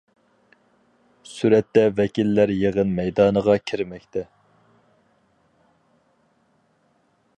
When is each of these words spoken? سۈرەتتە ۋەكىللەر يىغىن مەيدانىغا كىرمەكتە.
سۈرەتتە 1.31 1.83
ۋەكىللەر 1.99 2.53
يىغىن 2.61 2.95
مەيدانىغا 3.01 3.57
كىرمەكتە. 3.73 4.25